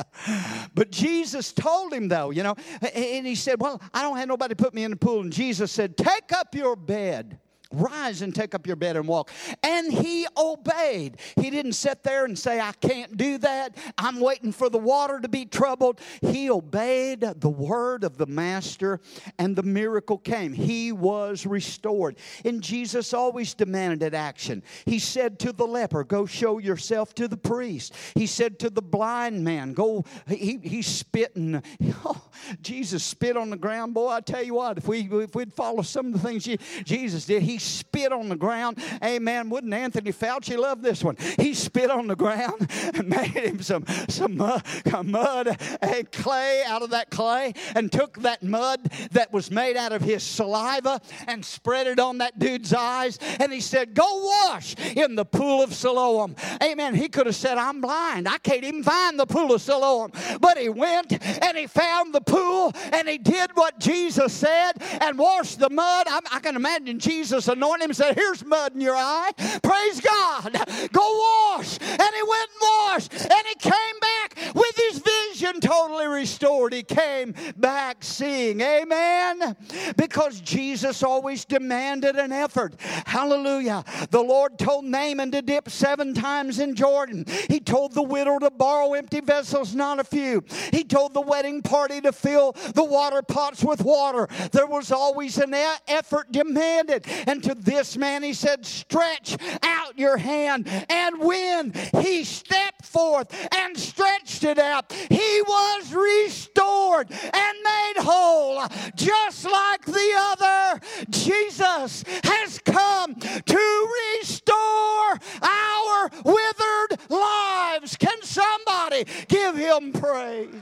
[0.74, 2.54] but Jesus told him, though, you know,
[2.94, 5.20] and he said, Well, I don't have nobody put me in the pool.
[5.20, 7.38] And Jesus said, Take up your bed
[7.70, 9.30] Rise and take up your bed and walk.
[9.62, 11.18] And he obeyed.
[11.36, 13.76] He didn't sit there and say, I can't do that.
[13.98, 16.00] I'm waiting for the water to be troubled.
[16.22, 19.00] He obeyed the word of the master,
[19.38, 20.54] and the miracle came.
[20.54, 22.16] He was restored.
[22.42, 24.62] And Jesus always demanded action.
[24.86, 27.94] He said to the leper, Go show yourself to the priest.
[28.14, 31.62] He said to the blind man, Go, he, he spit and
[32.04, 32.28] oh,
[32.62, 33.92] Jesus spit on the ground.
[33.92, 36.48] Boy, I tell you what, if, we, if we'd follow some of the things
[36.84, 38.78] Jesus did, he spit on the ground.
[39.04, 39.50] Amen.
[39.50, 41.16] Wouldn't Anthony Fauci love this one?
[41.38, 44.62] He spit on the ground and made him some, some mud,
[45.04, 48.80] mud and clay out of that clay and took that mud
[49.12, 53.18] that was made out of his saliva and spread it on that dude's eyes.
[53.40, 56.36] And he said, Go wash in the pool of Siloam.
[56.62, 56.94] Amen.
[56.94, 58.28] He could have said, I'm blind.
[58.28, 60.12] I can't even find the pool of Siloam.
[60.40, 65.18] But he went and he found the pool and he did what Jesus said and
[65.18, 66.06] washed the mud.
[66.08, 69.32] I, I can imagine Jesus anointed him and said, Here's mud in your eye.
[69.62, 70.52] Praise God.
[70.92, 71.78] Go wash.
[71.80, 73.12] And he went and washed.
[73.12, 76.72] And he came back with his vision totally restored.
[76.72, 78.60] He came back seeing.
[78.60, 79.56] Amen.
[79.96, 82.74] Because Jesus always demanded an effort.
[83.06, 83.84] Hallelujah.
[84.10, 87.24] The Lord told Naaman to dip seven times in Jordan.
[87.48, 90.44] He told the widow to borrow empty vessels, not a few.
[90.72, 94.28] He told the wedding party to fill the water pots with water.
[94.52, 97.06] There was always an effort demanded.
[97.26, 100.68] And to this man, he said, Stretch out your hand.
[100.88, 108.64] And when he stepped forth and stretched it out, he was restored and made whole,
[108.94, 110.80] just like the other.
[111.10, 117.96] Jesus has come to restore our withered lives.
[117.96, 120.52] Can somebody give him praise?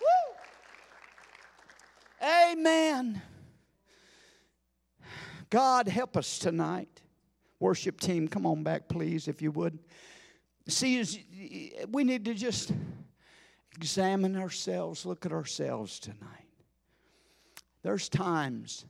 [0.00, 0.34] Woo.
[2.22, 3.22] Amen.
[5.52, 7.02] God, help us tonight.
[7.60, 9.78] Worship team, come on back, please, if you would.
[10.66, 11.04] See,
[11.90, 12.72] we need to just
[13.76, 16.48] examine ourselves, look at ourselves tonight.
[17.82, 18.86] There's times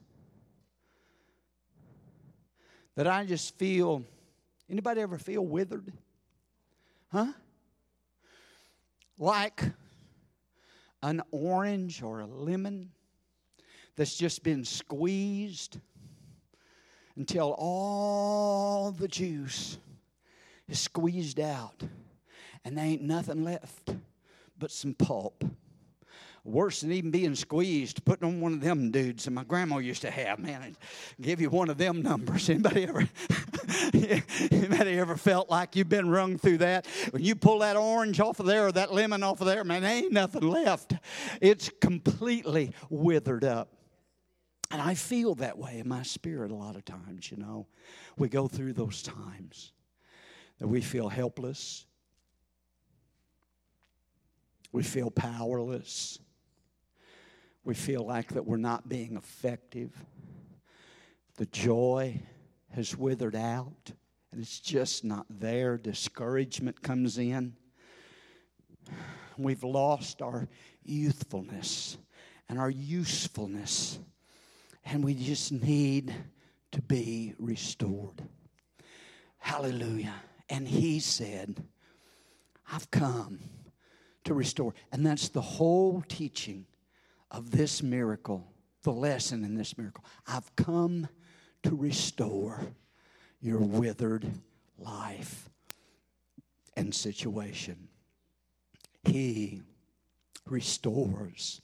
[2.95, 4.05] that I just feel
[4.69, 5.91] anybody ever feel withered?
[7.11, 7.33] Huh?
[9.17, 9.63] Like
[11.01, 12.91] an orange or a lemon
[13.97, 15.81] that's just been squeezed
[17.15, 19.77] until all the juice
[20.67, 21.83] is squeezed out
[22.65, 23.95] and there ain't nothing left
[24.57, 25.43] but some pulp.
[26.45, 30.01] Worse than even being squeezed, putting on one of them dudes that my grandma used
[30.01, 30.39] to have.
[30.39, 30.75] Man, I'd
[31.21, 32.49] give you one of them numbers.
[32.49, 33.07] Anybody ever,
[34.51, 36.85] anybody ever felt like you've been wrung through that?
[37.11, 39.85] When you pull that orange off of there or that lemon off of there, man,
[39.85, 40.93] ain't nothing left.
[41.39, 43.69] It's completely withered up.
[44.73, 47.67] And I feel that way in my spirit a lot of times, you know.
[48.17, 49.71] We go through those times
[50.57, 51.85] that we feel helpless,
[54.71, 56.17] we feel powerless,
[57.63, 59.91] we feel like that we're not being effective.
[61.37, 62.19] The joy
[62.71, 63.91] has withered out
[64.31, 65.77] and it's just not there.
[65.77, 67.53] Discouragement comes in.
[69.37, 70.47] We've lost our
[70.83, 71.99] youthfulness
[72.49, 73.99] and our usefulness
[74.85, 76.13] and we just need
[76.71, 78.21] to be restored.
[79.37, 80.15] Hallelujah.
[80.49, 81.63] And he said,
[82.71, 83.39] I've come
[84.23, 84.73] to restore.
[84.91, 86.65] And that's the whole teaching
[87.29, 88.53] of this miracle,
[88.83, 90.03] the lesson in this miracle.
[90.27, 91.07] I've come
[91.63, 92.61] to restore
[93.41, 94.25] your withered
[94.77, 95.49] life
[96.75, 97.87] and situation.
[99.03, 99.61] He
[100.45, 101.61] restores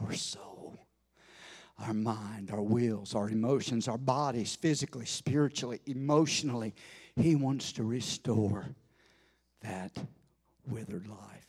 [0.00, 0.78] our soul
[1.82, 6.74] our mind, our wills, our emotions, our bodies, physically, spiritually, emotionally.
[7.16, 8.66] He wants to restore
[9.62, 9.92] that
[10.66, 11.41] withered life.